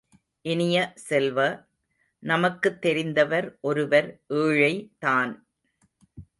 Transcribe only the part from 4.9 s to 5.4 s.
தான்!